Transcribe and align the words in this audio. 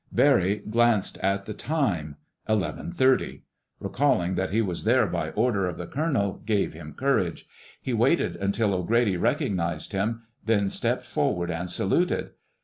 Barry 0.11 0.63
glanced 0.67 1.19
at 1.19 1.45
the 1.45 1.53
time—eleven 1.53 2.91
thirty. 2.91 3.43
Recalling 3.79 4.33
that 4.33 4.49
he 4.49 4.59
was 4.59 4.83
there 4.83 5.05
by 5.05 5.29
order 5.29 5.67
of 5.67 5.77
the 5.77 5.85
colonel 5.85 6.41
gave 6.43 6.73
him 6.73 6.95
courage. 6.97 7.45
He 7.79 7.93
waited 7.93 8.35
until 8.37 8.73
O'Grady 8.73 9.15
recognized 9.17 9.91
him, 9.91 10.23
then 10.43 10.71
stepped 10.71 11.05
forward 11.05 11.51
and 11.51 11.69
saluted. 11.69 12.31